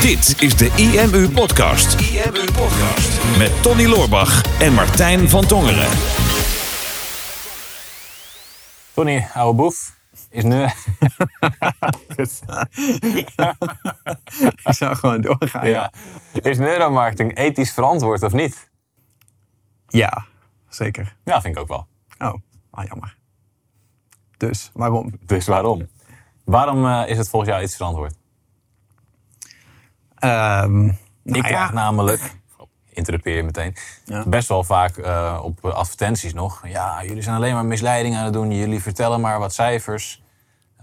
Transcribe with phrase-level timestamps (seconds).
[0.00, 2.00] Dit is de IMU Podcast.
[2.00, 3.38] IMU Podcast.
[3.38, 5.88] Met Tony Loorbach en Martijn van Tongeren.
[8.94, 9.96] Tony, oude boef,
[10.30, 10.62] is nu...
[14.64, 15.68] Ik zou gewoon doorgaan.
[15.68, 15.92] Ja.
[16.32, 18.70] Is neuromarketing ethisch verantwoord of niet?
[19.88, 20.24] ja
[20.68, 21.16] zeker.
[21.24, 21.86] Ja, vind ik ook wel.
[22.18, 22.34] Oh,
[22.70, 23.16] ah, jammer.
[24.36, 25.18] Dus waarom?
[25.20, 25.88] Dus waarom?
[26.44, 28.14] Waarom eh, is het volgens jou ethisch verantwoord?
[30.18, 31.72] Ehm, nou ik krijg ja.
[31.72, 32.34] namelijk,
[32.90, 34.24] interrupeer je meteen, Ja.
[34.26, 36.60] best wel vaak eh, op advertenties nog.
[36.66, 38.52] Ja, jullie zijn alleen maar misleiding aan het doen.
[38.52, 40.22] Jullie vertellen maar wat cijfers.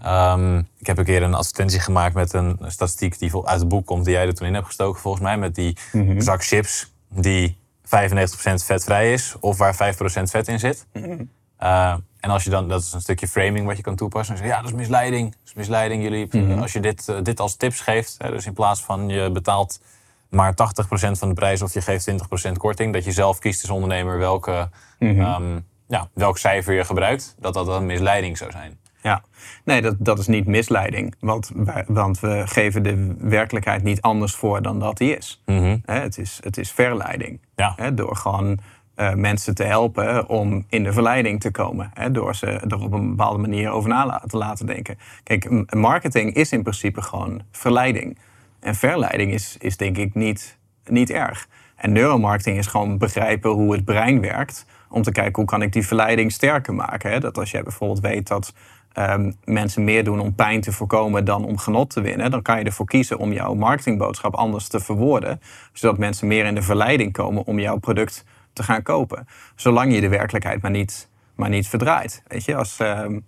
[0.02, 3.86] Ehm, ik heb een keer een advertentie gemaakt met een statistiek die uit het boek
[3.86, 5.38] komt, die jij er toen in hebt gestoken, volgens mij.
[5.38, 6.20] Met die Mhm.
[6.20, 10.86] zak chips die 95% vetvrij is, of waar 5% vet in zit.
[10.92, 11.22] Mhm.
[11.64, 14.34] Uh, en als je dan, dat is een stukje framing wat je kan toepassen.
[14.34, 15.30] Dan zeg je, ja, dat is misleiding.
[15.30, 16.02] Dat is misleiding.
[16.02, 16.58] Jullie, Mhm.
[16.58, 19.80] Als je dit, eh, dit als tips geeft, hè, dus in plaats van je betaalt
[20.28, 23.70] maar 80% van de prijs of je geeft 20% korting, dat je zelf kiest als
[23.70, 25.20] ondernemer welke, Mhm.
[25.20, 28.78] ehm, ja, welk cijfer je gebruikt, dat dat een misleiding zou zijn.
[29.02, 29.22] Ja,
[29.64, 31.14] nee, dat, dat is niet misleiding.
[31.20, 35.42] Want, wij- want we geven de werkelijkheid niet anders voor dan dat die is.
[35.46, 35.78] Mhm.
[35.84, 37.40] Het, is het is verleiding.
[37.56, 37.90] Ja.
[37.90, 38.58] Door gewoon
[38.94, 41.90] eh, mensen te helpen om in de verleiding te komen.
[41.94, 44.98] Hè, door ze er op een bepaalde manier over na te laten denken.
[45.22, 48.18] Kijk, marketing is in principe gewoon verleiding.
[48.60, 51.48] En verleiding is, is denk ik niet, niet erg.
[51.76, 54.66] En neuromarketing is gewoon begrijpen hoe het brein werkt.
[54.88, 57.10] Om te kijken hoe kan ik die verleiding sterker maken.
[57.10, 57.20] Hè?
[57.20, 58.54] Dat als jij bijvoorbeeld weet dat
[58.92, 62.30] ehm, mensen meer doen om pijn te voorkomen dan om genot te winnen.
[62.30, 65.40] Dan kan je ervoor kiezen om jouw marketingboodschap anders te verwoorden.
[65.72, 68.24] Zodat mensen meer in de verleiding komen om jouw product
[68.54, 69.26] te gaan kopen.
[69.54, 72.22] Zolang je de werkelijkheid maar niet, maar niet verdraait.
[72.26, 73.20] Weet je, als, ehm,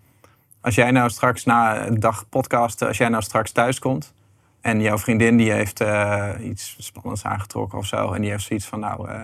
[0.61, 4.15] als jij nou straks na een dag podcasten, als jij nou straks thuis komt
[4.67, 8.13] en jouw vriendin die heeft eh, iets spannends aangetrokken of zo.
[8.13, 9.23] En die heeft zoiets van, nou, eh,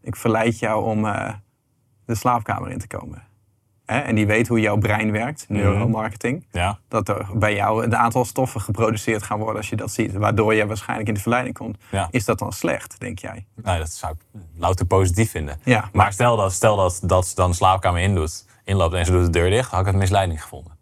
[0.00, 1.32] ik verleid jou om eh,
[2.04, 3.22] de slaapkamer in te komen.
[3.90, 3.98] Hè?
[3.98, 6.46] En die weet hoe jouw brein werkt, neuromarketing.
[6.52, 6.78] Ja.
[6.88, 10.12] Dat er bij jou een aantal stoffen geproduceerd gaan worden als je dat ziet.
[10.12, 11.78] Waardoor je waarschijnlijk in de verleiding komt.
[11.90, 12.08] Ja.
[12.10, 13.46] Is dat dan slecht, denk jij?
[13.62, 15.60] Nou, dat zou ik louter positief vinden.
[15.64, 15.88] Ja.
[15.92, 19.12] Maar stel dat, stel dat, dat ze dan de slaapkamer in doet, inloopt en ze
[19.12, 20.78] doet de deur dicht, had ik het misleiding gevonden.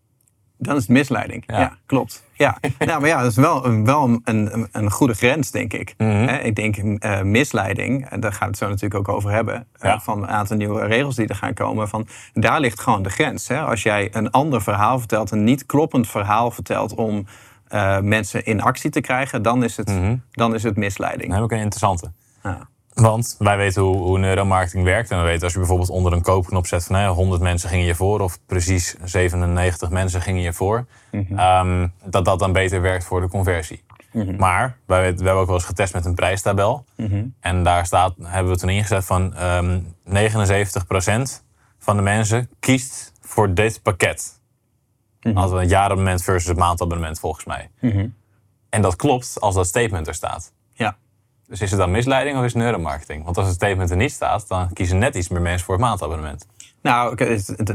[0.58, 1.44] Dan is het misleiding.
[1.46, 1.58] Ja.
[1.58, 2.22] Ja, klopt.
[2.32, 2.58] Ja.
[2.78, 5.94] nou, maar ja, dat is wel, een, wel een, een, goede grens, denk ik.
[5.96, 6.28] Mhm.
[6.28, 10.00] Ik denk eh, misleiding, en daar gaan we het zo natuurlijk ook over hebben, eh,
[10.00, 11.88] van een aantal nieuwe regels die er gaan komen.
[11.88, 13.48] Van, daar ligt gewoon de grens.
[13.48, 13.60] Hè?
[13.60, 17.26] Als jij een ander verhaal vertelt, een niet kloppend verhaal vertelt om
[17.68, 20.16] eh, mensen in actie te krijgen, dan is het, Mhm.
[20.30, 21.30] dan is het misleiding.
[21.30, 22.12] Dan heb ik een interessante.
[22.42, 22.68] Ja.
[23.00, 25.10] Want wij weten hoe, hoe neuromarketing werkt.
[25.10, 27.69] En we weten als je bijvoorbeeld onder een koopknop zet van nou ja, 100 mensen
[27.69, 28.20] gingen je voor.
[28.20, 30.86] Of precies 97 mensen gingen je voor.
[31.36, 33.82] ehm, dat dat dan beter werkt voor de conversie.
[34.38, 36.84] Maar wij, we hebben ook wel eens getest met een prijstabel.
[37.41, 41.42] En daar staat, hebben we toen ingezet van ehm 79%
[41.78, 44.41] van de mensen kiest voor dit pakket.
[45.34, 47.70] Hadden we een jaarabonnement versus het maandabonnement volgens mij.
[48.69, 50.53] En dat klopt als dat statement er staat.
[51.48, 53.25] Dus is het dan misleiding of is het neuromarketing?
[53.25, 55.84] Want als het statement er niet staat, dan kiezen net iets meer mensen voor het
[55.84, 56.47] maandabonnement.
[56.82, 57.16] Nou,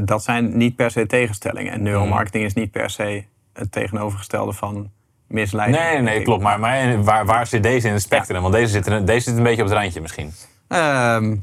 [0.04, 1.72] dat zijn niet per se tegenstellingen.
[1.72, 4.90] En neuromarketing is niet per se het tegenovergestelde van
[5.26, 5.82] misleiding.
[5.82, 6.42] Nee, nee, klopt.
[6.42, 8.42] Maar, maar waar, waar zit deze in het spectrum?
[8.42, 10.32] Want deze zit, er, deze zit een beetje op het randje misschien.
[10.68, 11.36] Ehm,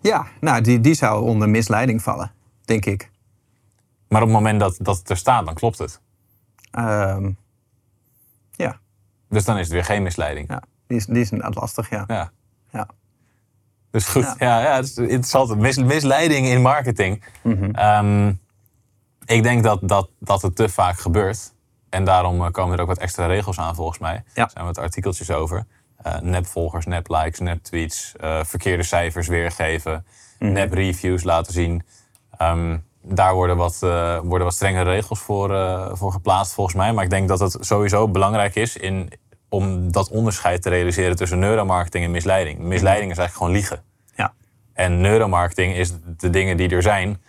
[0.00, 2.32] ja, nou, die, die zou onder misleiding vallen,
[2.64, 3.10] denk ik.
[4.08, 6.00] Maar op het moment dat, dat het er staat, dan klopt het.
[6.70, 7.30] Ehm,
[8.50, 8.80] ja,
[9.28, 10.48] Dus dan is het weer geen misleiding.
[10.48, 10.62] ja.
[10.90, 12.04] Die, is, die is inderdaad lastig, ja.
[12.06, 12.30] Ja.
[12.72, 12.88] ja.
[13.90, 14.34] Dus goed, Ja.
[14.38, 15.56] ja, ja, het is interessant.
[15.58, 17.24] Mis, misleiding in marketing.
[17.72, 18.28] Ehm,
[19.24, 21.52] ik denk dat, dat, dat het te vaak gebeurt.
[21.88, 24.14] En daarom eh, komen er ook wat extra regels aan volgens mij.
[24.14, 24.48] Er Ja.
[24.48, 25.66] zijn wat artikeltjes over.
[26.02, 30.06] Eh nepvolgers, neplikes, neptweets, eh verkeerde cijfers weergeven,
[30.38, 30.52] Mhm.
[30.52, 31.82] nepreviews laten zien.
[32.36, 35.48] Ehm, daar worden wat, eh, worden wat strengere regels voor,
[35.96, 36.92] voor geplaatst volgens mij.
[36.92, 39.12] Maar ik denk dat het sowieso belangrijk is in,
[39.50, 42.58] om dat onderscheid te realiseren tussen neuromarketing en misleiding.
[42.58, 43.82] Misleiding is eigenlijk gewoon liegen.
[44.14, 44.32] ja.
[44.72, 47.20] En neuromarketing is de dingen die er zijn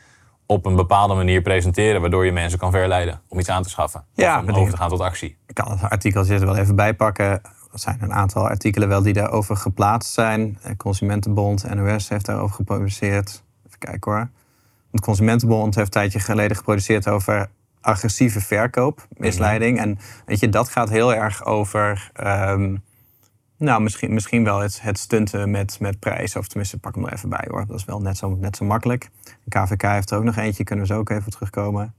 [0.45, 4.05] op een bepaalde manier presenteren, waardoor je mensen kan verleiden om iets aan te schaffen.
[4.13, 5.37] Ja, of om over te gaan tot actie.
[5.47, 7.25] Ik kan het artikeltje er wel even bij pakken.
[7.71, 10.59] Er zijn een aantal artikelen wel die daarover geplaatst zijn.
[10.77, 13.43] Consumentenbond, NOS heeft daarover gepubliceerd.
[13.67, 14.29] Even kijken hoor.
[14.91, 17.49] De Consumentenbond heeft een tijdje geleden geproduceerd over
[17.81, 19.79] agressieve verkoop, misleiding.
[19.79, 22.11] En weet je, dat gaat heel erg over...
[22.13, 22.75] ehm,
[23.57, 26.35] nou, misschien, misschien wel het, het stunten met, met prijs.
[26.35, 27.65] Of tenminste, pak hem er even bij hoor.
[27.67, 29.09] Dat is wel net zo, net zo makkelijk.
[29.43, 31.93] De KVK heeft er ook nog eentje, kunnen we zo ook even terugkomen.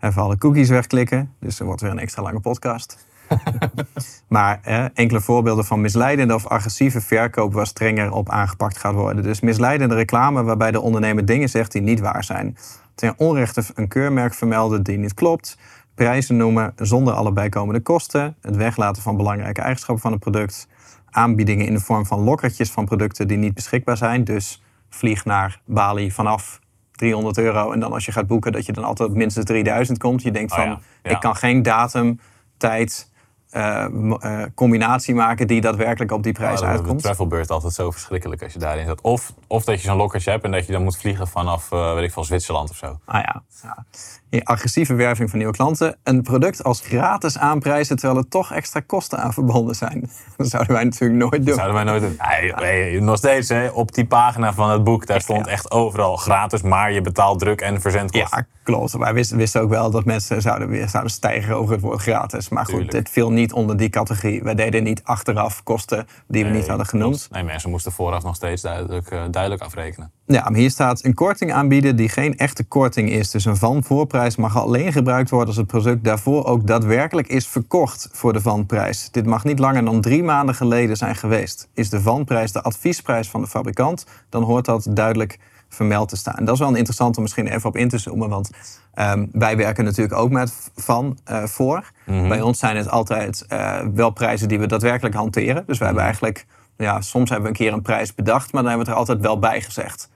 [0.00, 1.34] Even alle cookies wegklikken.
[1.40, 3.06] Dus er wordt weer een extra lange podcast.
[4.28, 4.60] Maar
[4.94, 9.22] enkele voorbeelden van misleidende of agressieve verkoop waar strenger op aangepakt gaat worden.
[9.22, 12.56] Dus misleidende reclame waarbij de ondernemer dingen zegt die niet waar zijn.
[12.96, 15.58] Ten onrechte een keurmerk vermelden die niet klopt.
[15.94, 18.36] Prijzen noemen zonder alle bijkomende kosten.
[18.40, 20.68] Het weglaten van belangrijke eigenschappen van het product.
[21.10, 24.24] Aanbiedingen in de vorm van lokkertjes van producten die niet beschikbaar zijn.
[24.24, 26.60] Dus vlieg naar Bali vanaf
[26.92, 27.72] 300 euro.
[27.72, 30.22] En dan als je gaat boeken, dat je dan altijd minstens 3000 komt.
[30.22, 32.20] Je denkt oh van, ik kan geen datum,
[32.56, 33.10] tijd,
[33.56, 36.96] uh, combinatie maken die daadwerkelijk op die prijs oh, uitkomt.
[36.96, 39.00] De travelbeurt altijd zo verschrikkelijk als je daarin zat.
[39.00, 41.94] Of, of dat je zo'n lokkertje hebt en dat je dan moet vliegen vanaf, uh,
[41.94, 42.98] weet ik van Zwitserland of zo.
[43.04, 43.42] Ah ja.
[43.62, 43.84] ja
[44.30, 45.96] agressieve werving van nieuwe klanten.
[46.02, 50.10] Een product als gratis aanprijzen terwijl er toch extra kosten aan verbonden zijn.
[50.36, 51.44] Dat zouden wij natuurlijk nooit doen.
[51.44, 52.16] Dat zouden wij nooit doen.
[52.56, 56.62] Nee, nog steeds hè, op die pagina van het boek, daar stond echt overal gratis,
[56.62, 58.38] maar je betaalt druk en verzendkosten.
[58.38, 58.92] Ja, klopt.
[58.92, 62.48] Wij wisten, wisten ook wel dat mensen zouden, zouden stijgen over het woord gratis.
[62.48, 64.42] Maar goed, dit viel niet onder die categorie.
[64.42, 67.28] Wij deden niet achteraf kosten die we niet hadden genoemd.
[67.30, 70.10] Nee, mensen moesten vooraf nog steeds duidelijk, uh, duidelijk afrekenen.
[70.26, 73.30] Ja, maar hier staat een korting aanbieden die geen echte korting is.
[73.30, 77.46] Dus een van voorprijs mag alleen gebruikt worden als het product daarvoor ook daadwerkelijk is
[77.46, 79.10] verkocht voor de vanprijs.
[79.10, 81.68] Dit mag niet langer dan drie maanden geleden zijn geweest.
[81.74, 85.38] Is de vanprijs de adviesprijs van de fabrikant, dan hoort dat duidelijk
[85.68, 86.34] vermeld te staan.
[86.34, 88.50] En dat is wel een interessant om misschien even op in te zoomen, want
[88.94, 91.90] um, wij werken natuurlijk ook met van uh, voor.
[92.06, 92.28] Mhm.
[92.28, 95.64] Bij ons zijn het altijd uh, wel prijzen die we daadwerkelijk hanteren.
[95.66, 96.12] Dus we hebben mhm.
[96.12, 96.46] eigenlijk,
[96.76, 99.14] ja, soms hebben we een keer een prijs bedacht, maar dan hebben we het er
[99.14, 100.08] altijd wel bij gezegd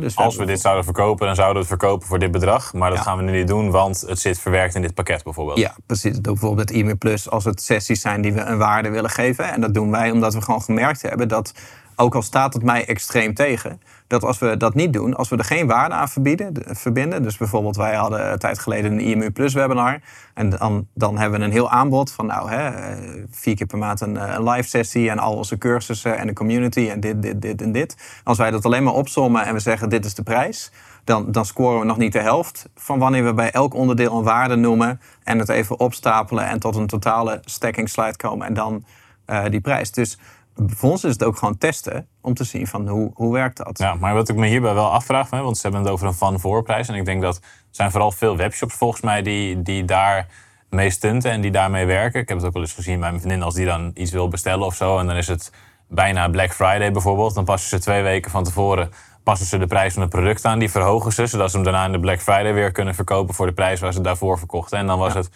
[0.00, 2.72] dus als we dit zouden verkopen, dan zouden we het verkopen voor dit bedrag.
[2.72, 5.58] Maar dat gaan we nu niet doen, want het zit verwerkt in dit pakket bijvoorbeeld.
[5.58, 6.20] Ja, precies.
[6.20, 9.52] Bijvoorbeeld het e-mail plus als het sessies zijn die we een waarde willen geven.
[9.52, 11.52] En dat doen wij omdat we gewoon gemerkt hebben dat
[11.96, 13.80] ook al staat het mij extreem tegen,
[14.14, 17.36] dat als we dat niet doen, als we er geen waarde aan verbieden, verbinden, dus
[17.36, 20.00] bijvoorbeeld wij hadden een tijd geleden een IMU Plus webinar,
[20.34, 22.96] en dan, dan hebben we een heel aanbod van nou, hè, eh,
[23.30, 26.32] vier keer per maand een, eh, een live sessie en al onze cursussen en de
[26.32, 27.96] community en dit, dit, dit en dit.
[28.24, 30.70] Als wij dat alleen maar opsommen en we zeggen dit is de prijs,
[31.04, 34.24] dan, dan scoren we nog niet de helft van wanneer we bij elk onderdeel een
[34.24, 38.84] waarde noemen en het even opstapelen en tot een totale stacking slide komen en dan
[39.26, 39.90] uh, die prijs.
[39.90, 40.18] Dus
[40.66, 43.78] voor ons is het ook gewoon testen om te zien van hoe, hoe werkt dat.
[43.78, 46.40] Ja, maar wat ik me hierbij wel afvraag, want ze hebben het over een van
[46.40, 46.88] voorprijs.
[46.88, 50.26] En ik denk dat er zijn vooral veel webshops volgens mij die, die daar
[50.70, 52.20] mee stunten en die daarmee werken.
[52.20, 54.28] Ik heb het ook wel eens gezien bij mijn vriendin als die dan iets wil
[54.28, 54.98] bestellen of zo.
[54.98, 55.52] En dan is het
[55.88, 57.34] bijna Black Friday bijvoorbeeld.
[57.34, 58.90] Dan passen ze twee weken van tevoren
[59.24, 60.58] passen ze de prijs van het product aan.
[60.58, 63.46] Die verhogen ze, zodat ze hem daarna in de Black Friday weer kunnen verkopen voor
[63.46, 64.78] de prijs waar ze daarvoor verkochten.
[64.78, 65.30] En dan was het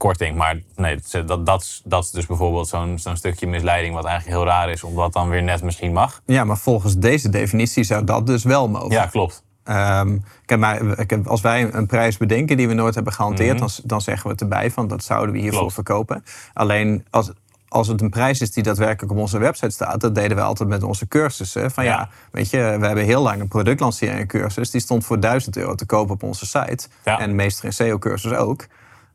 [0.00, 0.36] korting.
[0.36, 4.46] Maar nee, dat, dat, dat is dus bijvoorbeeld zo'n zo'n stukje misleiding, wat eigenlijk heel
[4.46, 6.20] raar is, omdat dan weer net misschien mag.
[6.24, 8.90] Ja, maar volgens deze definitie zou dat dus wel mogen.
[8.90, 9.42] Ja, klopt.
[9.64, 10.24] Um,
[10.58, 13.60] maar, als wij een prijs bedenken die we nooit hebben gehanteerd, mhm.
[13.60, 16.24] dan, dan zeggen we het erbij van dat zouden we hiervoor verkopen.
[16.52, 17.30] Alleen als,
[17.68, 20.68] als het een prijs is die daadwerkelijk op onze website staat, dat deden we altijd
[20.68, 21.70] met onze cursussen.
[21.70, 25.56] Van ja, weet je, we hebben heel lang een productlancering cursus, die stond voor 1000
[25.56, 26.88] euro te kopen op onze site.
[27.04, 28.66] En meester in SEO-cursus ook.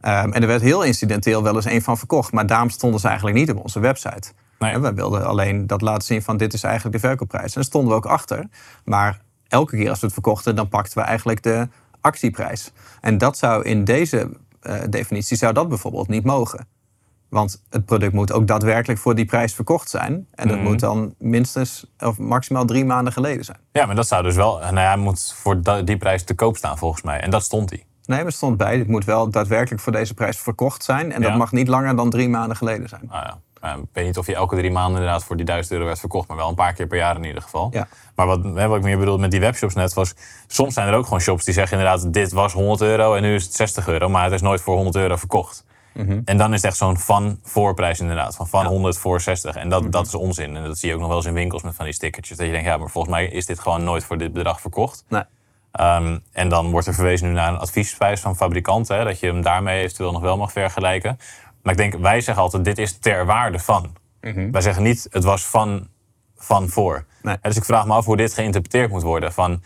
[0.05, 2.31] Ehm, en er werd heel incidenteel wel eens een van verkocht.
[2.31, 4.31] Maar daarom stonden ze eigenlijk niet op onze website.
[4.59, 4.77] Nee.
[4.77, 7.45] we wilden alleen dat laten zien van dit is eigenlijk de verkoopprijs.
[7.45, 8.47] En daar stonden we ook achter.
[8.83, 11.67] Maar elke keer als we het verkochten, dan pakten we eigenlijk de
[12.01, 12.71] actieprijs.
[13.01, 14.29] En dat zou in deze
[14.61, 16.67] uh, definitie zou dat bijvoorbeeld niet mogen.
[17.29, 20.27] Want het product moet ook daadwerkelijk voor die prijs verkocht zijn.
[20.31, 20.65] En dat mhm.
[20.65, 23.59] moet dan minstens of maximaal drie maanden geleden zijn.
[23.71, 24.59] Ja, maar dat zou dus wel.
[24.59, 27.19] Nou ja, hij moet voor die prijs te koop staan volgens mij.
[27.19, 27.85] En dat stond hij.
[28.07, 31.11] Nee, er stond bij, het moet wel daadwerkelijk voor deze prijs verkocht zijn.
[31.11, 33.01] En dat mag niet langer dan drie maanden geleden zijn.
[33.09, 33.37] Ah, ja.
[33.73, 36.27] Ik weet niet of je elke drie maanden inderdaad voor die 1000 euro werd verkocht,
[36.27, 37.69] maar wel een paar keer per jaar in ieder geval.
[37.71, 37.87] Ja.
[38.15, 40.13] Maar wat, wat ik meer bedoelde met die webshops net was,
[40.47, 43.35] soms zijn er ook gewoon shops die zeggen inderdaad, dit was 100 euro en nu
[43.35, 45.65] is het 60 euro, maar het is nooit voor 100 euro verkocht.
[45.95, 46.21] Mhm.
[46.25, 49.55] En dan is het echt zo'n van voorprijs inderdaad, van van 100 voor 60.
[49.55, 49.91] En dat, mhm.
[49.91, 50.55] dat is onzin.
[50.55, 52.37] En dat zie je ook nog wel eens in winkels met van die stickertjes.
[52.37, 55.05] Dat je denkt, ja, maar volgens mij is dit gewoon nooit voor dit bedrag verkocht.
[55.09, 55.23] Nee.
[55.75, 59.27] Ehm, en dan wordt er verwezen nu naar een adviesprijs van fabrikanten, hè, dat je
[59.27, 61.19] hem daarmee eventueel nog wel mag vergelijken.
[61.63, 63.95] Maar ik denk, wij zeggen altijd, dit is ter waarde van.
[64.21, 64.51] Mhm.
[64.51, 65.87] Wij zeggen niet, het was van,
[66.35, 67.05] van voor.
[67.21, 67.37] Nee.
[67.41, 69.33] Dus ik vraag me af hoe dit geïnterpreteerd moet worden.
[69.33, 69.63] Van,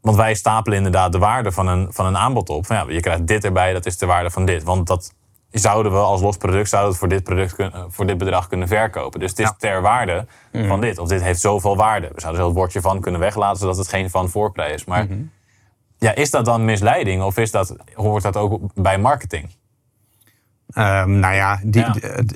[0.00, 2.66] want wij stapelen inderdaad de waarde van een, van een aanbod op.
[2.66, 4.62] Van, ja, je krijgt dit erbij, dat is de waarde van dit.
[4.62, 5.14] Want dat
[5.58, 8.68] zouden we als los product zouden het voor dit, product kunnen, voor dit bedrag kunnen
[8.68, 9.20] verkopen.
[9.20, 10.80] Dus het is ter waarde van mhm.
[10.80, 10.98] dit.
[10.98, 12.10] Of dit heeft zoveel waarde.
[12.14, 14.84] We zouden er het woordje van kunnen weglaten, zodat het geen van voorprijs is.
[14.84, 15.22] Maar mhm.
[15.98, 19.50] ja, is dat dan misleiding of is dat, hoort dat ook bij marketing?
[20.74, 21.84] Um, nou ja, die,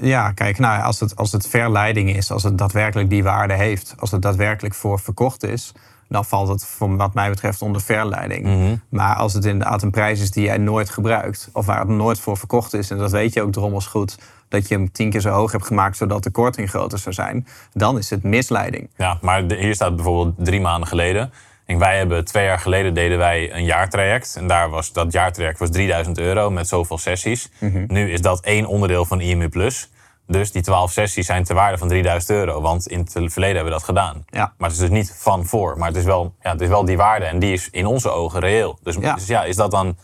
[0.01, 0.33] ja.
[0.33, 4.11] kijk, nou, als, het, als het verleiding is, als het daadwerkelijk die waarde heeft, als
[4.11, 5.73] het daadwerkelijk voor verkocht is,
[6.11, 8.45] dan valt het voor wat mij betreft onder verleiding.
[8.45, 8.77] Mhm.
[8.89, 12.21] Maar als het inderdaad een prijs is die jij nooit gebruikt, of waar het nooit
[12.21, 15.21] voor verkocht is, en dat weet je ook drommels goed, dat je hem tien keer
[15.21, 18.89] zo hoog hebt gemaakt zodat de korting groter zou zijn, dan is het misleiding.
[18.97, 21.33] Ja, maar hier staat bijvoorbeeld drie maanden geleden.
[21.67, 24.37] En wij hebben twee jaar geleden deden wij een jaartraject.
[24.37, 27.51] En daar was dat jaartraject was 3000 euro met zoveel sessies.
[27.59, 27.85] Mhm.
[27.87, 29.91] Nu is dat één onderdeel van IMU Plus.
[30.31, 32.61] Dus die 12 sessies zijn ter waarde van 3000 euro.
[32.61, 34.25] Want in het verleden hebben we dat gedaan.
[34.27, 34.53] Ja.
[34.59, 35.79] Maar het is dus niet van voor.
[35.79, 37.25] Maar het is wel, ja, het is wel die waarde.
[37.25, 38.79] En die is in onze ogen reëel.
[38.83, 39.15] Dus Ja.
[39.15, 39.97] dus ja is dat dan.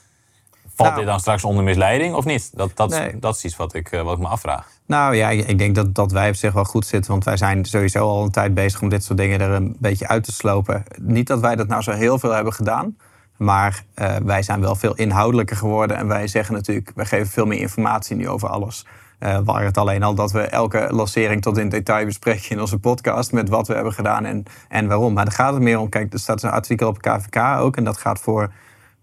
[0.75, 1.01] Valt Nou.
[1.01, 2.51] dit dan straks onder misleiding of niet?
[2.57, 3.19] Dat, dat, Nee.
[3.19, 4.69] dat is iets wat ik, eh, wat ik me afvraag.
[4.87, 7.11] Nou ja, ik ik denk dat, dat wij op zich wel goed zitten.
[7.11, 10.09] Want wij zijn sowieso al een tijd bezig om dit soort dingen er een beetje
[10.09, 10.85] uit te slopen.
[11.01, 12.97] Niet dat wij dat nou zo heel veel hebben gedaan.
[13.37, 15.97] Maar eh, wij zijn wel veel inhoudelijker geworden.
[15.97, 18.87] En wij zeggen natuurlijk, wij geven veel meer informatie nu over alles.
[19.19, 22.79] Eh waar het alleen al dat we elke lancering tot in detail bespreken in onze
[22.79, 23.33] podcast.
[23.33, 25.13] Met wat we hebben gedaan en, en waarom.
[25.13, 25.89] Maar daar gaat het meer om.
[25.89, 27.77] Kijk, er staat een artikel op KVK ook.
[27.77, 28.51] En dat gaat voor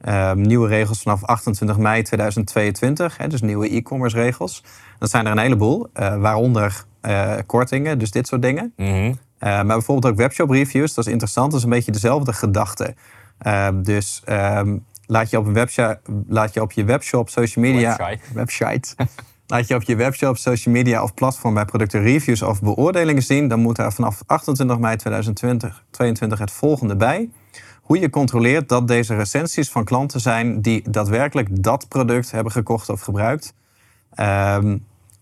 [0.04, 4.64] Ehm, nieuwe regels vanaf 28 mei 2022, hè, dus nieuwe e-commerce regels.
[5.00, 8.74] Dat zijn er een heleboel, eh, waaronder eh, kortingen, dus dit soort dingen.
[8.78, 9.14] Mhm.
[9.40, 12.96] Maar bijvoorbeeld ook webshop reviews, dat is interessant, dat is een beetje dezelfde gedachte.
[13.38, 17.96] Ehm, dus ehm, laat, je op een website, laat je op je webshop, social media...
[17.96, 18.34] Website.
[18.42, 18.96] website.
[19.48, 23.48] Laat je op je webshop, social media of platform bij producten reviews of beoordelingen zien,
[23.48, 27.30] dan moet daar vanaf 28 mei 2022 het volgende bij.
[27.82, 32.90] Hoe je controleert dat deze recensies van klanten zijn die daadwerkelijk dat product hebben gekocht
[32.90, 33.54] of gebruikt.
[34.16, 34.78] Ehm,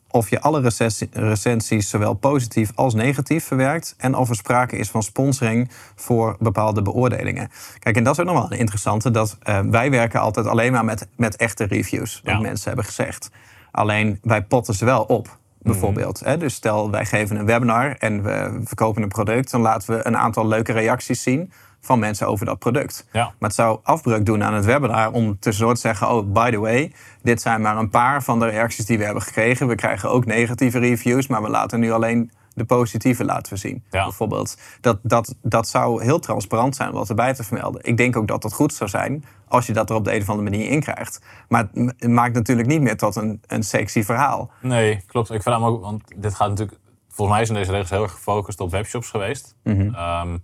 [0.09, 3.95] of je alle recensie- recensies zowel positief als negatief verwerkt.
[3.97, 7.49] En of er sprake is van sponsoring voor bepaalde beoordelingen.
[7.79, 9.11] Kijk, en dat is ook nog wel een interessante.
[9.11, 12.21] Dat eh, wij werken altijd alleen maar met, met echte reviews.
[12.23, 12.39] Wat Ja.
[12.39, 13.29] mensen hebben gezegd.
[13.71, 15.39] Alleen wij potten ze wel op.
[15.63, 16.19] Bijvoorbeeld.
[16.19, 16.37] Hè?
[16.37, 19.51] Dus stel wij geven een webinar en we verkopen een product.
[19.51, 21.51] Dan laten we een aantal leuke reacties zien
[21.81, 23.07] van mensen over dat product.
[23.11, 23.23] Ja.
[23.23, 26.59] Maar het zou afbreuk doen aan het webinar om tussendoor te zeggen: Oh, by the
[26.59, 29.67] way, dit zijn maar een paar van de reacties die we hebben gekregen.
[29.67, 33.83] We krijgen ook negatieve reviews, maar we laten nu alleen de positieve laten we zien.
[33.89, 34.03] Ja.
[34.03, 34.57] Bijvoorbeeld.
[34.81, 37.83] Dat, dat, dat zou heel transparant zijn om wat erbij te vermelden.
[37.83, 40.21] Ik denk ook dat dat goed zou zijn als je dat er op de een
[40.21, 41.21] of andere manier in krijgt.
[41.47, 44.51] Maar het maakt natuurlijk niet meer tot een, een sexy verhaal.
[44.61, 45.31] Nee, klopt.
[45.31, 46.79] Ik vraag me ook, want dit gaat natuurlijk.
[47.09, 49.55] Volgens mij zijn deze regels heel erg gefocust op webshops geweest.
[49.63, 50.37] Ehm,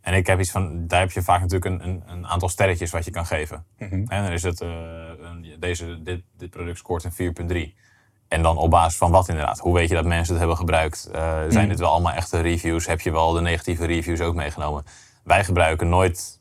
[0.00, 2.90] en ik heb iets van, daar heb je vaak natuurlijk een, een, een aantal sterretjes
[2.90, 3.64] wat je kan geven.
[3.78, 4.68] En dan is het, eh,
[5.18, 7.74] een, deze, dit, dit product scoort een 4,3.
[8.34, 9.58] En dan op basis van wat inderdaad?
[9.58, 11.08] Hoe weet je dat mensen het hebben gebruikt?
[11.12, 12.86] Eh, zijn dit wel allemaal echte reviews?
[12.86, 14.84] Heb je wel de negatieve reviews ook meegenomen?
[15.24, 16.40] Wij gebruiken nooit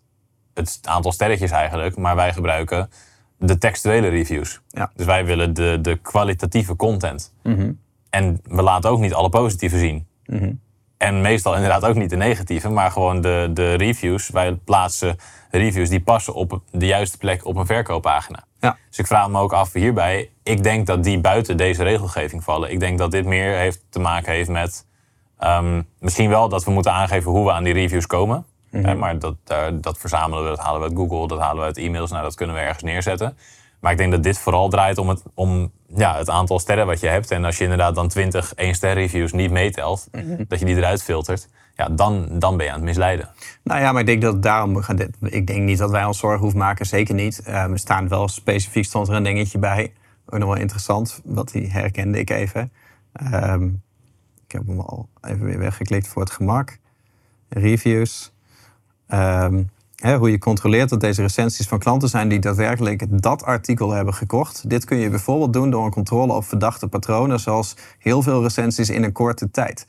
[0.53, 2.89] het aantal sterretjes eigenlijk, maar wij gebruiken
[3.37, 4.61] de textuele reviews.
[4.67, 4.91] Ja.
[4.95, 7.33] Dus wij willen de, de kwalitatieve content.
[8.09, 10.07] En we laten ook niet alle positieve zien.
[11.03, 14.29] En meestal inderdaad ook niet de negatieve, maar gewoon de, de reviews.
[14.29, 15.17] Wij plaatsen
[15.51, 18.43] reviews die passen op de juiste plek op een verkooppagina.
[18.59, 18.77] Ja.
[18.89, 20.29] Dus ik vraag me ook af hierbij.
[20.43, 22.71] Ik denk dat die buiten deze regelgeving vallen.
[22.71, 24.85] Ik denk dat dit meer heeft te maken heeft met.
[25.39, 28.45] ehm, misschien wel dat we moeten aangeven hoe we aan die reviews komen.
[28.71, 29.35] Hè, maar dat,
[29.73, 32.11] dat verzamelen we, dat halen we uit Google, dat halen we uit e-mails.
[32.11, 33.37] Nou, dat kunnen we ergens neerzetten.
[33.79, 36.99] Maar ik denk dat dit vooral draait om het, om, ja, het aantal sterren wat
[36.99, 37.31] je hebt.
[37.31, 40.07] En als je inderdaad dan 20 één ster reviews niet meetelt,
[40.47, 43.29] dat je die eruit filtert, ja, dan, dan ben je aan het misleiden.
[43.63, 45.17] Nou ja, maar ik denk dat daarom we gaan dit.
[45.21, 47.39] Ik denk niet dat wij ons zorgen hoeven maken, zeker niet.
[47.39, 49.93] Eh, we staan wel specifiek stond er een dingetje bij.
[50.25, 52.71] Ook nog wel interessant, wat die herkende ik even.
[53.13, 53.63] Ehm,
[54.45, 56.77] ik heb hem al even weer weggeklikt voor het gemak.
[57.49, 58.33] Reviews.
[59.07, 59.63] Ehm,
[60.03, 64.13] hè, hoe je controleert dat deze recensies van klanten zijn die daadwerkelijk dat artikel hebben
[64.13, 64.69] gekocht.
[64.69, 68.89] Dit kun je bijvoorbeeld doen door een controle op verdachte patronen, zoals heel veel recensies
[68.89, 69.85] in een korte tijd.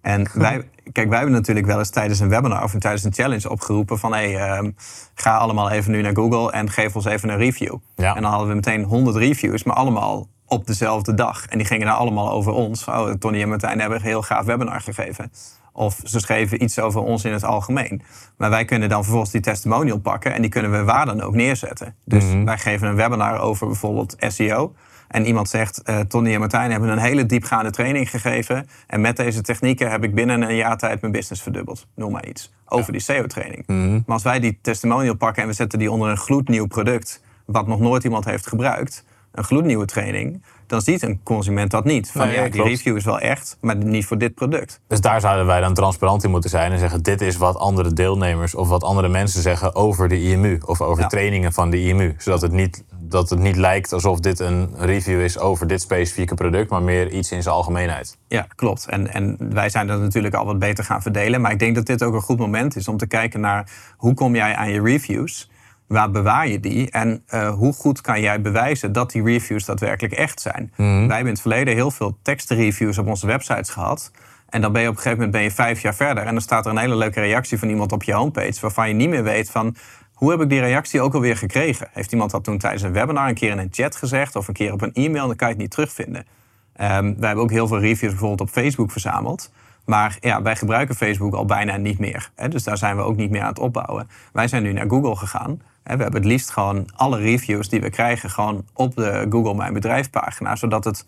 [0.00, 3.50] En wij, kijk, wij hebben natuurlijk wel eens tijdens een webinar of tijdens een challenge
[3.50, 4.70] opgeroepen van hey, ehm,
[5.14, 7.76] ga allemaal even nu naar Google en geef ons even een review.
[7.96, 8.16] Ja.
[8.16, 11.46] En dan hadden we meteen 100 reviews, maar allemaal op dezelfde dag.
[11.46, 12.84] En die gingen dan allemaal over ons.
[12.84, 15.32] Oh, Tony en Martijn hebben een heel gaaf webinar gegeven.
[15.80, 18.02] Of ze schreven iets over ons in het algemeen.
[18.36, 21.34] Maar wij kunnen dan vervolgens die testimonial pakken en die kunnen we waar dan ook
[21.34, 21.94] neerzetten.
[22.04, 24.74] Dus wij geven een webinar over bijvoorbeeld SEO.
[25.08, 28.68] En iemand zegt, eh, Tony en Martijn hebben een hele diepgaande training gegeven.
[28.86, 31.86] En met deze technieken heb ik binnen een jaar tijd mijn business verdubbeld.
[31.94, 32.52] Noem maar iets.
[32.64, 33.66] Over die SEO-training.
[33.66, 37.22] Maar als wij die testimonial pakken en we zetten die onder een gloednieuw product...
[37.44, 40.42] wat nog nooit iemand heeft gebruikt, een gloednieuwe training...
[40.70, 42.10] dan ziet een consument dat niet.
[42.10, 42.68] Van Nee, ja, die klopt.
[42.68, 44.80] review is wel echt, maar niet voor dit product.
[44.88, 47.92] Dus daar zouden wij dan transparant in moeten zijn en zeggen: dit is wat andere
[47.92, 51.08] deelnemers of wat andere mensen zeggen over de IMU of over Ja.
[51.08, 52.14] trainingen van de IMU.
[52.18, 56.34] Zodat het, niet, dat het niet lijkt alsof dit een review is over dit specifieke
[56.34, 58.16] product, maar meer iets in zijn algemeenheid.
[58.28, 58.86] Ja, klopt.
[58.86, 61.40] En, en wij zijn dat natuurlijk al wat beter gaan verdelen.
[61.40, 64.14] Maar ik denk dat dit ook een goed moment is om te kijken naar hoe
[64.14, 65.49] kom jij aan je reviews.
[65.92, 66.90] Waar bewaar je die?
[66.90, 70.72] En uh, hoe goed kan jij bewijzen dat die reviews daadwerkelijk echt zijn?
[70.76, 70.88] Mhm.
[70.88, 74.10] Wij hebben in het verleden heel veel tekstreviews op onze websites gehad.
[74.48, 76.24] En dan ben je op een gegeven moment ben je vijf jaar verder.
[76.24, 78.60] En dan staat er een hele leuke reactie van iemand op je homepage.
[78.60, 79.76] Waarvan je niet meer weet van
[80.12, 81.88] hoe heb ik die reactie ook alweer gekregen?
[81.92, 84.54] Heeft iemand dat toen tijdens een webinar een keer in een chat gezegd of een
[84.54, 85.26] keer op een e-mail?
[85.26, 86.20] Dan kan je het niet terugvinden.
[86.20, 89.52] Um, wij hebben ook heel veel reviews bijvoorbeeld op Facebook verzameld.
[89.90, 92.30] Maar ja, wij gebruiken Facebook al bijna niet meer.
[92.34, 92.48] Hè?
[92.48, 94.08] Dus daar zijn we ook niet meer aan het opbouwen.
[94.32, 95.62] Wij zijn nu naar Google gegaan.
[95.82, 95.96] Hè?
[95.96, 98.30] We hebben het liefst gewoon alle reviews die we krijgen...
[98.30, 100.56] gewoon op de Google Mijn Bedrijf pagina...
[100.56, 101.06] zodat het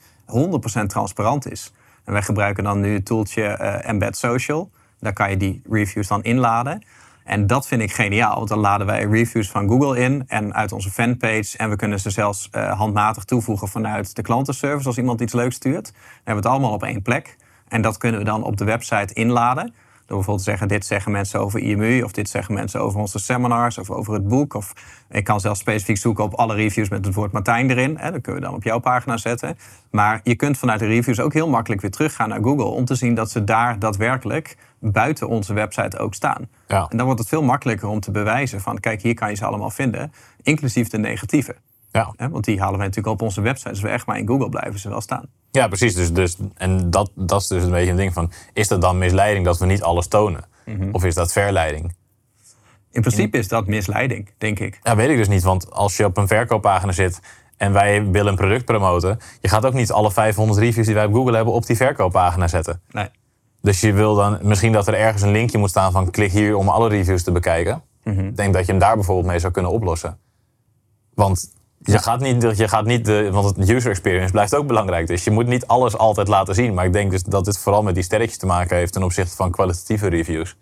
[0.83, 1.73] 100% transparant is.
[2.05, 4.71] En wij gebruiken dan nu het toeltje uh, Embed Social.
[5.01, 6.83] Daar kan je die reviews dan inladen.
[7.25, 10.73] En dat vind ik geniaal, want dan laden wij reviews van Google in en uit
[10.73, 11.59] onze fanpage.
[11.59, 15.55] En we kunnen ze zelfs uh, handmatig toevoegen vanuit de klantenservice als iemand iets leuks
[15.55, 15.85] stuurt.
[15.85, 17.37] Dan hebben we het allemaal op één plek.
[17.73, 19.65] En dat kunnen we dan op de website inladen.
[20.07, 22.03] Door bijvoorbeeld te zeggen, dit zeggen mensen over IMU...
[22.03, 24.55] of dit zeggen mensen over onze seminars of over het boek.
[24.55, 24.73] Of
[25.11, 27.97] ik kan zelfs specifiek zoeken op alle reviews met het woord Martijn erin.
[27.99, 29.59] Hè, dat kunnen we dan op jouw pagina zetten.
[29.91, 32.65] Maar je kunt vanuit de reviews ook heel makkelijk weer teruggaan naar Google...
[32.65, 36.49] om te zien dat ze daar daadwerkelijk buiten onze website ook staan.
[36.69, 36.87] Ja.
[36.89, 38.81] En dan wordt het veel makkelijker om te bewijzen van...
[38.81, 40.13] kijk, hier kan je ze allemaal vinden,
[40.43, 41.55] inclusief de negatieve.
[41.93, 42.15] Ja.
[42.17, 43.69] Want die halen wij natuurlijk op onze website.
[43.69, 45.27] Dus we echt maar in Google blijven ze wel staan.
[45.51, 45.95] Ja, precies.
[45.95, 48.33] Dus, dus, en dat, dat is dus een beetje een ding van...
[48.53, 50.45] is dat dan misleiding dat we niet alles tonen?
[50.93, 51.95] Of is dat verleiding?
[52.91, 54.81] In principe is dat misleiding, denk ik.
[54.83, 55.43] Ja, weet ik dus niet.
[55.43, 57.21] Want als je op een verkooppagina zit
[57.57, 59.19] en wij willen een product promoten...
[59.41, 62.49] je gaat ook niet alle 500 reviews die wij op Google hebben op die verkooppagina
[62.49, 62.83] zetten.
[62.91, 63.09] Nee.
[63.61, 66.11] Dus je wil dan misschien dat er ergens een linkje moet staan van...
[66.11, 67.83] klik hier om alle reviews te bekijken.
[68.05, 70.19] Ik denk dat je hem daar bijvoorbeeld mee zou kunnen oplossen.
[71.15, 71.53] Want
[71.85, 75.07] je, gaat niet, je gaat niet de, want het user experience blijft ook belangrijk.
[75.07, 76.75] Dus je moet niet alles altijd laten zien.
[76.75, 79.37] Maar ik denk dus dat dit vooral met die sterretjes te maken heeft ten opzichte
[79.37, 80.57] van kwalitatieve reviews.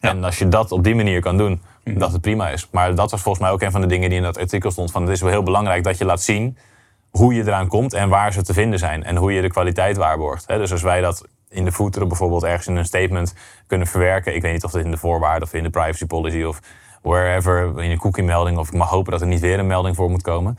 [0.00, 2.68] En als je dat op die manier kan doen, dat het prima is.
[2.70, 4.90] Maar dat was volgens mij ook een van de dingen die in dat artikel stond.
[4.90, 6.56] Van het is wel heel belangrijk dat je laat zien
[7.10, 9.04] hoe je eraan komt en waar ze te vinden zijn.
[9.04, 10.48] En hoe je de kwaliteit waarborgt.
[10.48, 13.34] Dus als wij dat in de footer bijvoorbeeld ergens in een statement
[13.66, 14.34] kunnen verwerken.
[14.34, 16.60] Ik weet niet of het in de voorwaarden of in de privacy policy of
[17.02, 18.58] wherever, in een cookie melding.
[18.58, 20.58] Of ik mag hopen dat er niet weer een melding voor moet komen.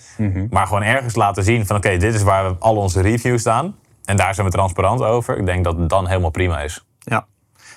[0.49, 3.75] Maar gewoon ergens laten zien van oké, dit is waar we al onze reviews staan.
[4.05, 5.37] En daar zijn we transparant over.
[5.37, 6.85] Ik denk dat het dan helemaal prima is.
[6.99, 7.25] Ja.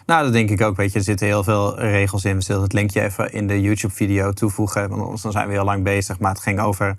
[0.06, 0.76] Nou, dat denk ik ook.
[0.76, 2.36] Weet je, er zitten heel veel regels in.
[2.36, 4.88] We zullen het linkje even in de YouTube-video toevoegen.
[4.88, 6.18] Want anders dan zijn we heel lang bezig.
[6.18, 6.96] Maar het ging over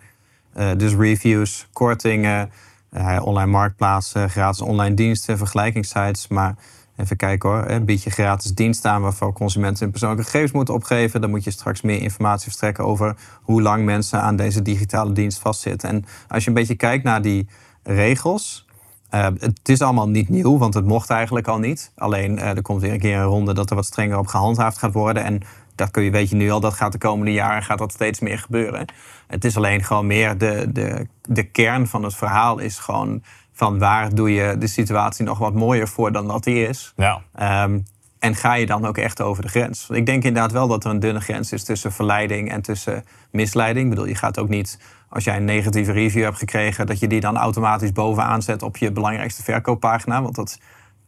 [0.58, 2.52] uh, dus reviews, kortingen,
[2.92, 6.28] uh, online marktplaatsen, gratis online diensten, vergelijkingssites.
[6.28, 6.56] Maar
[7.04, 11.22] even kijken hoor, bied je gratis dienst aan waarvoor consumenten hun persoonlijke gegevens moeten opgeven.
[11.22, 15.40] Dan moet je straks meer informatie verstrekken over hoe lang mensen aan deze digitale dienst
[15.40, 15.90] vastzitten.
[15.90, 17.48] En als je een beetje kijkt naar die
[17.84, 18.66] regels.
[19.12, 21.92] Uh, het is allemaal niet nieuw, want het mocht eigenlijk al niet.
[21.96, 24.78] Alleen uh, er komt weer een keer een ronde dat er wat strenger op gehandhaafd
[24.78, 25.24] gaat worden.
[25.24, 25.42] En
[25.76, 28.20] dat kun je, weet je nu al, dat gaat de komende jaren gaat dat steeds
[28.20, 28.86] meer gebeuren.
[29.28, 33.80] Het is alleen gewoon meer de, de, de kern van het verhaal is gewoon van
[33.80, 36.94] waar doe je de situatie nog wat mooier voor dan dat die is.
[36.96, 37.22] Ja.
[37.64, 37.84] Um,
[38.20, 39.90] en ga je dan ook echt over de grens?
[39.90, 43.84] Ik denk inderdaad wel dat er een dunne grens is tussen verleiding en tussen misleiding.
[43.84, 47.08] Ik bedoel, je gaat ook niet, als jij een negatieve review hebt gekregen, dat je
[47.08, 50.22] die dan automatisch bovenaan zet op je belangrijkste verkooppagina.
[50.22, 50.60] Want dat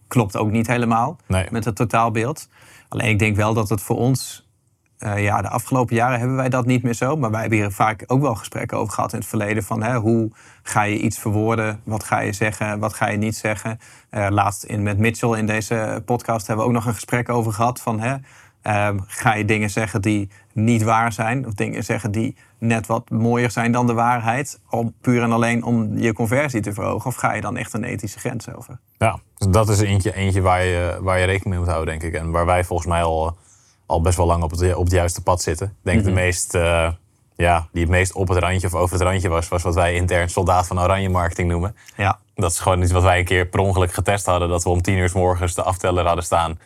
[0.07, 1.47] klopt ook niet helemaal Nee.
[1.51, 2.49] met het totaalbeeld.
[2.89, 4.44] Alleen ik denk wel dat het voor ons
[4.99, 7.15] uh, ja, de afgelopen jaren hebben wij dat niet meer zo.
[7.15, 9.63] Maar wij hebben hier vaak ook wel gesprekken over gehad in het verleden.
[9.63, 10.31] Van hè, hoe
[10.63, 11.81] ga je iets verwoorden?
[11.83, 12.79] Wat ga je zeggen?
[12.79, 13.79] Wat ga je niet zeggen?
[14.11, 17.53] Uh, laatst in, met Mitchell in deze podcast hebben we ook nog een gesprek over
[17.53, 17.81] gehad.
[17.81, 18.15] Van hè,
[18.63, 21.45] uh, ga je dingen zeggen die niet waar zijn?
[21.45, 24.59] Of dingen zeggen die net wat mooier zijn dan de waarheid?
[24.69, 27.09] Om, puur en alleen om je conversie te verhogen?
[27.09, 28.79] Of ga je dan echt een ethische grens over?
[28.97, 32.21] Ja, dat is eentje, eentje waar, je, waar je rekening mee moet houden, denk ik.
[32.21, 33.37] En waar wij volgens mij al
[33.85, 35.67] al best wel lang op het, op het juiste pad zitten.
[35.67, 36.89] Ik denk de meest, uh,
[37.35, 39.93] ja, die het meest op het randje of over het randje was, was wat wij
[39.95, 41.75] intern soldaat van oranje marketing noemen.
[41.97, 42.19] Ja.
[42.35, 44.49] Dat is gewoon iets wat wij een keer per ongeluk getest hadden.
[44.49, 46.59] Dat we om tien uur s morgens de afteller hadden staan.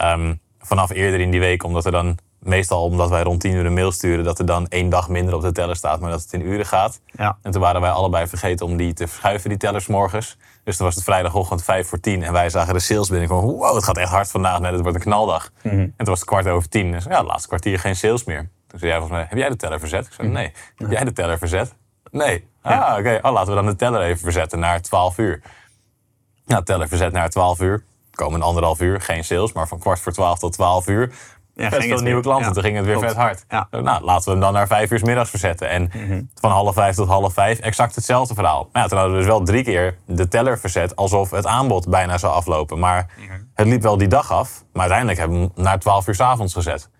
[0.00, 3.66] um, vanaf eerder in die week, omdat er dan meestal omdat wij rond tien uur
[3.66, 6.22] een mail sturen, dat er dan één dag minder op de teller staat, maar dat
[6.22, 7.00] het in uren gaat.
[7.06, 7.38] Ja.
[7.42, 10.36] En toen waren wij allebei vergeten om die te verschuiven, die tellers morgens.
[10.64, 13.54] Dus toen was het vrijdagochtend vijf voor tien en wij zagen de sales binnenkomen.
[13.54, 14.60] Wow, het gaat echt hard vandaag.
[14.60, 15.50] Nee, het wordt een knaldag.
[15.62, 16.92] En toen was het kwart over tien.
[16.92, 18.50] Dus ja, het laatste kwartier geen sales meer.
[18.66, 20.06] Toen zei jij volgens mij, heb jij de teller verzet?
[20.06, 20.52] Ik zei, nee.
[20.76, 21.74] Heb jij de teller verzet?
[22.10, 22.48] Nee.
[22.62, 23.18] Ah, oké.
[23.22, 25.42] Oh, laten we dan de teller even verzetten naar 12 uur.
[26.46, 27.84] Nou, teller verzet naar 12 uur.
[28.10, 31.12] Komen een anderhalf uur, geen sales, maar van kwart voor 12 tot 12 uur.
[31.54, 32.46] Ja, Best veel nieuwe klanten.
[32.46, 33.08] Ja, Toen ging het weer klopt.
[33.12, 33.44] vet hard.
[33.48, 33.66] Ja.
[33.70, 35.68] Nou, laten we hem dan naar vijf uur 's middags verzetten.
[35.68, 35.90] En
[36.34, 38.68] van half vijf tot half vijf exact hetzelfde verhaal.
[38.72, 41.88] Maar ja, toen hadden we dus wel drie keer de teller verzet alsof het aanbod
[41.88, 42.78] bijna zou aflopen.
[42.78, 43.06] Maar
[43.54, 44.64] het liep wel die dag af.
[44.72, 46.90] Maar uiteindelijk hebben we hem naar twaalf uur 's avonds gezet.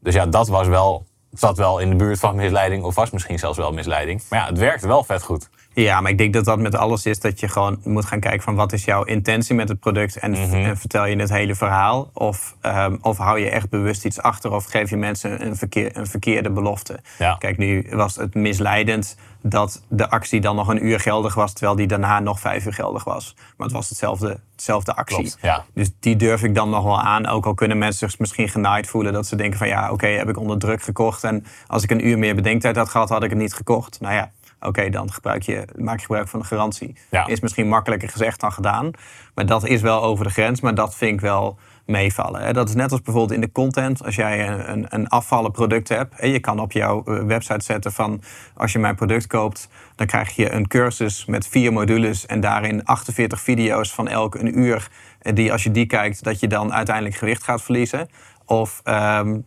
[0.00, 3.38] Dus ja, dat was wel zat wel in de buurt van misleiding of was misschien
[3.38, 4.22] zelfs wel misleiding.
[4.30, 5.48] Maar ja, het werkte wel vet goed.
[5.82, 8.42] Ja, maar ik denk dat dat met alles is dat je gewoon moet gaan kijken
[8.42, 10.54] van wat is jouw intentie met het product en, Mhm.
[10.54, 14.52] en vertel je het hele verhaal of, ehm, of hou je echt bewust iets achter
[14.52, 17.00] of geef je mensen een, verkeer, een verkeerde belofte.
[17.18, 17.36] Ja.
[17.38, 21.76] Kijk, nu was het misleidend dat de actie dan nog een uur geldig was terwijl
[21.76, 23.34] die daarna nog vijf uur geldig was.
[23.56, 25.16] Maar het was hetzelfde, hetzelfde actie.
[25.16, 25.64] Klopt, ja.
[25.74, 27.26] Dus die durf ik dan nog wel aan.
[27.26, 30.28] Ook al kunnen mensen zich misschien genaaid voelen dat ze denken van ja, oké, heb
[30.28, 31.24] ik onder druk gekocht.
[31.24, 34.00] En als ik een uur meer bedenktijd had gehad, had ik het niet gekocht.
[34.00, 34.30] Nou ja,
[34.66, 36.96] oké, dan gebruik je, maak je gebruik van de garantie.
[37.10, 37.26] Ja.
[37.26, 38.90] Is misschien makkelijker gezegd dan gedaan.
[39.34, 42.54] Maar dat is wel over de grens, maar dat vind ik wel meevallen.
[42.54, 44.04] Dat is net als bijvoorbeeld in de content.
[44.04, 46.20] Als jij een, een, een afvallen product hebt.
[46.20, 48.22] En je kan op jouw eh, website zetten van...
[48.54, 52.26] als je mijn product koopt, dan krijg je een cursus met vier modules...
[52.26, 54.88] en daarin 48 video's van elk een uur.
[55.20, 58.08] En die, als je die kijkt, dat je dan uiteindelijk gewicht gaat verliezen.
[58.44, 58.80] Of...
[58.84, 59.38] ehm,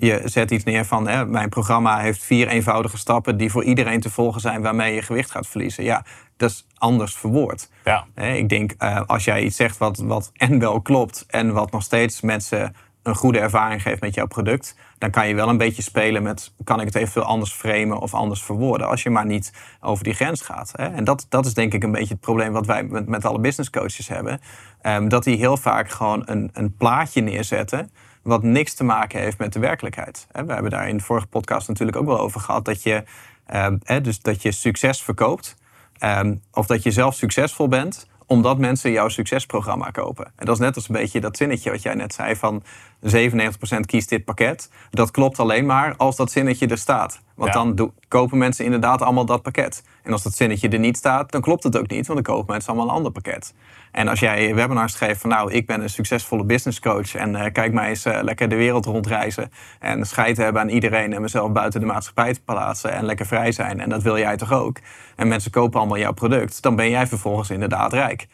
[0.00, 4.00] je zet iets neer van hè, mijn programma heeft vier eenvoudige stappen die voor iedereen
[4.00, 5.84] te volgen zijn waarmee je gewicht gaat verliezen.
[5.84, 6.04] Ja,
[6.36, 7.70] dat is anders verwoord.
[7.84, 8.06] Ja.
[8.14, 11.82] Ik denk eh, als jij iets zegt wat, wat en wel klopt en wat nog
[11.82, 15.82] steeds mensen een goede ervaring geeft met jouw product, dan kan je wel een beetje
[15.82, 19.52] spelen met kan ik het eventueel anders framen of anders verwoorden als je maar niet
[19.80, 20.72] over die grens gaat.
[20.76, 20.86] Hè?
[20.86, 23.40] En dat, dat is denk ik een beetje het probleem wat wij met, met alle
[23.40, 24.40] business coaches hebben.
[24.82, 27.90] Ehm, dat die heel vaak gewoon een, een plaatje neerzetten
[28.28, 30.26] wat niks te maken heeft met de werkelijkheid.
[30.32, 33.04] We hebben daar in de vorige podcast natuurlijk ook wel over gehad dat je,
[33.46, 35.56] ehm, dus dat je succes verkoopt.
[35.98, 40.24] ehm, of dat je zelf succesvol bent omdat mensen jouw succesprogramma kopen.
[40.36, 42.62] En dat is net als een beetje dat zinnetje wat jij net zei van
[43.00, 44.70] 97% kiest dit pakket.
[44.90, 47.20] Dat klopt alleen maar als dat zinnetje er staat.
[47.38, 47.58] Want Ja.
[47.58, 49.82] dan do- kopen mensen inderdaad allemaal dat pakket.
[50.02, 52.52] En als dat zinnetje er niet staat, dan klopt het ook niet, want dan kopen
[52.52, 53.54] mensen allemaal een ander pakket.
[53.92, 57.52] En als jij webinars geeft van nou, ik ben een succesvolle business coach en eh,
[57.52, 61.52] kijk mij eens eh, lekker de wereld rondreizen en scheid hebben aan iedereen en mezelf
[61.52, 64.76] buiten de maatschappij te plaatsen en lekker vrij zijn en dat wil jij toch ook?
[65.16, 68.26] En mensen kopen allemaal jouw product, dan ben jij vervolgens inderdaad rijk.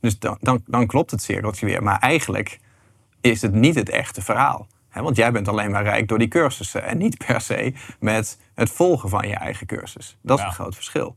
[0.00, 1.82] Dus dan, dan, dan klopt het cirkeltje weer.
[1.82, 2.58] Maar eigenlijk
[3.20, 4.66] is het niet het echte verhaal.
[4.88, 8.38] Hè, want jij bent alleen maar rijk door die cursussen en niet per se met
[8.62, 10.16] het volgen van je eigen cursus.
[10.22, 10.48] Dat is Ja.
[10.48, 11.16] een groot verschil.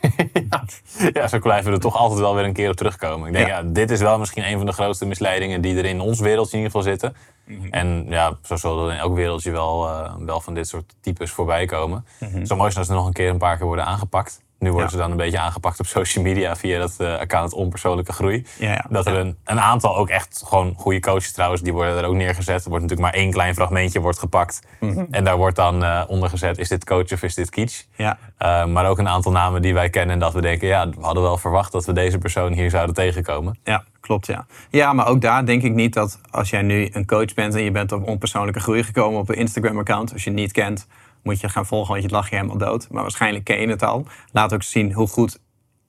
[1.12, 3.28] Ja, zo blijven we er toch altijd wel weer een keer op terugkomen.
[3.28, 3.56] Ik denk, Ja.
[3.58, 3.62] ja.
[3.62, 6.62] dit is wel misschien een van de grootste misleidingen die er in ons wereldje in
[6.64, 7.16] ieder geval zitten.
[7.44, 7.68] Mhm.
[7.70, 11.30] En ja, zo zal er in elk wereldje wel, eh, wel van dit soort types
[11.30, 12.06] voorbij komen.
[12.20, 12.44] Mhm.
[12.44, 14.42] Zo mooi is als ze nog een keer een paar keer worden aangepakt.
[14.64, 14.96] Nu worden Ja.
[14.96, 18.46] ze dan een beetje aangepakt op social media via dat eh, account onpersoonlijke groei.
[18.58, 18.84] Ja, ja.
[18.88, 22.14] Dat er een, een aantal ook echt gewoon goede coaches trouwens, die worden er ook
[22.14, 22.64] neergezet.
[22.64, 24.60] Er wordt natuurlijk maar één klein fragmentje wordt gepakt.
[24.80, 25.04] Mhm.
[25.10, 27.82] En daar wordt dan eh onder gezet, is dit coach of is dit kitsch?
[27.96, 30.88] Ja, Uh, maar ook een aantal namen die wij kennen en dat we denken, ja,
[30.88, 33.58] we hadden wel verwacht dat we deze persoon hier zouden tegenkomen.
[33.64, 34.46] ja, klopt ja.
[34.70, 37.62] Ja, maar ook daar denk ik niet dat als jij nu een coach bent en
[37.62, 40.86] je bent op onpersoonlijke groei gekomen op een Instagram-account, als je het niet kent,
[41.24, 42.88] moet je gaan volgen, want je lach je helemaal dood.
[42.90, 44.06] Maar waarschijnlijk ken je het al.
[44.32, 45.38] Laat ook zien hoe goed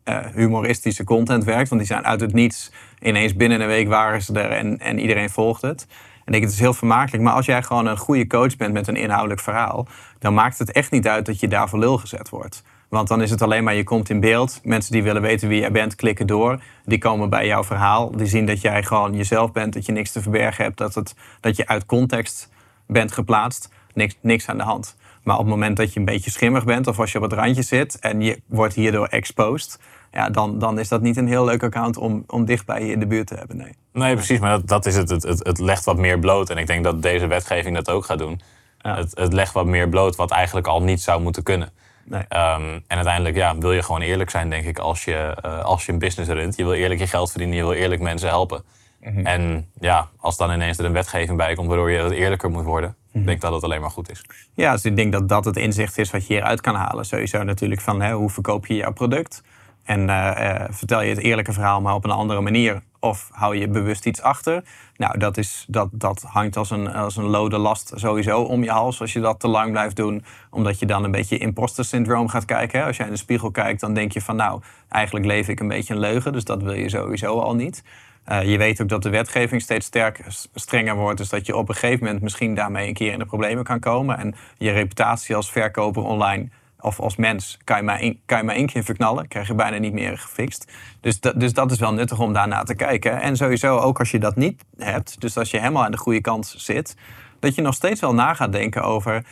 [0.03, 1.69] eh, humoristische content werkt.
[1.69, 2.71] Want die zijn uit het niets.
[2.99, 5.87] Ineens binnen een week waren ze er en, en iedereen volgt het.
[6.25, 7.23] En ik het is heel vermakelijk.
[7.23, 9.87] Maar als jij gewoon een goede coach bent met een inhoudelijk verhaal...
[10.19, 12.63] dan maakt het echt niet uit dat je daar voor lul gezet wordt.
[12.89, 14.59] Want dan is het alleen maar, je komt in beeld.
[14.63, 16.59] Mensen die willen weten wie jij bent, klikken door.
[16.85, 18.11] Die komen bij jouw verhaal.
[18.11, 20.77] Die zien dat jij gewoon jezelf bent, dat je niks te verbergen hebt.
[20.77, 22.49] Dat, het, dat je uit context
[22.87, 23.69] bent geplaatst.
[23.93, 24.95] Niks, niks aan de hand.
[25.25, 27.33] Maar op het moment dat je een beetje schimmig bent of als je op het
[27.33, 29.79] randje zit en je wordt hierdoor exposed,
[30.11, 32.91] ja, dan, dan is dat niet een heel leuk account om, om dicht bij je
[32.91, 33.57] in de buurt te hebben.
[33.57, 33.75] Nee.
[33.93, 35.09] Nee, precies, maar dat, dat is het.
[35.09, 35.45] Het, het.
[35.45, 36.49] het legt wat meer bloot.
[36.49, 38.41] En ik denk dat deze wetgeving dat ook gaat doen.
[38.77, 38.95] Ja.
[38.95, 41.69] Het, het legt wat meer bloot wat eigenlijk al niet zou moeten kunnen.
[42.05, 42.23] Nee.
[42.27, 45.85] Ehm, en uiteindelijk ja, wil je gewoon eerlijk zijn, denk ik, als je, eh, als
[45.85, 46.55] je een business runt.
[46.55, 48.63] Je wil eerlijk je geld verdienen, je wil eerlijk mensen helpen.
[49.01, 49.25] Mhm.
[49.25, 52.63] En ja, als dan ineens er een wetgeving bij komt waardoor je wat eerlijker moet
[52.63, 53.25] worden, Mhm.
[53.25, 54.25] denk ik dat het alleen maar goed is.
[54.53, 57.05] Ja, dus ik denk dat dat het inzicht is wat je hieruit kan halen.
[57.05, 59.43] Sowieso natuurlijk van hè, hoe verkoop je jouw product.
[59.83, 62.81] En eh, eh, vertel je het eerlijke verhaal maar op een andere manier.
[62.99, 64.63] Of hou je bewust iets achter.
[64.97, 68.69] Nou, dat, is, dat, dat hangt als een, als een lode last sowieso om je
[68.69, 69.01] hals.
[69.01, 70.23] Als je dat te lang blijft doen.
[70.49, 72.79] Omdat je dan een beetje imposter syndroom gaat kijken.
[72.79, 72.85] Hè.
[72.85, 75.67] Als jij in de spiegel kijkt, dan denk je van nou, eigenlijk leef ik een
[75.67, 76.33] beetje een leugen.
[76.33, 77.83] Dus dat wil je sowieso al niet.
[78.25, 81.17] Eh, je weet ook dat de wetgeving steeds sterker, s- strenger wordt.
[81.17, 83.79] Dus dat je op een gegeven moment misschien daarmee een keer in de problemen kan
[83.79, 84.17] komen.
[84.17, 88.43] En je reputatie als verkoper online of als mens kan je maar één, kan je
[88.43, 89.27] maar één keer verknallen.
[89.27, 90.71] Krijg je bijna niet meer gefixt.
[91.01, 93.21] Dus, dat- dus dat is wel nuttig om daarna te kijken.
[93.21, 95.21] En sowieso ook als je dat niet hebt.
[95.21, 96.95] Dus als je helemaal aan de goede kant zit.
[97.39, 99.25] Dat je nog steeds wel na gaat denken over...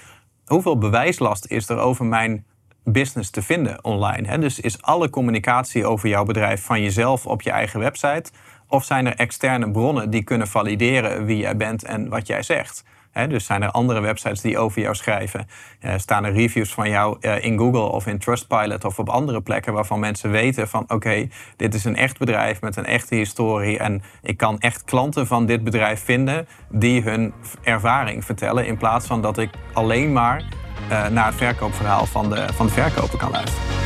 [0.45, 2.45] hoeveel bewijslast is er over mijn
[2.83, 4.27] business te vinden online.
[4.27, 4.37] Hè?
[4.39, 8.31] Dus is alle communicatie over jouw bedrijf van jezelf op je eigen website?
[8.73, 12.83] Of zijn er externe bronnen die kunnen valideren wie jij bent en wat jij zegt?
[13.29, 15.47] dus zijn er andere websites die over jou schrijven?
[15.81, 19.41] Uh, staan er reviews van jou uh, in Google of in Trustpilot of op andere
[19.41, 23.79] plekken waarvan mensen weten van oké, dit is een echt bedrijf met een echte historie
[23.79, 27.33] en ik kan echt klanten van dit bedrijf vinden die hun
[27.63, 30.43] ervaring vertellen in plaats van dat ik alleen maar
[30.91, 33.82] uh, naar het verkoopverhaal van de, van de verkoper kan luisteren.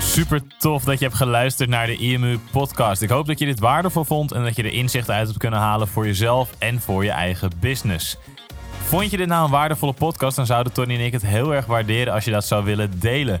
[0.00, 3.02] Super tof dat je hebt geluisterd naar de IMU podcast.
[3.02, 5.58] Ik hoop dat je dit waardevol vond en dat je er inzichten uit hebt kunnen
[5.60, 8.16] halen voor jezelf en voor je eigen business.
[8.84, 11.66] Vond je dit nou een waardevolle podcast, dan zouden Tony en ik het heel erg
[11.66, 13.40] waarderen als je dat zou willen delen.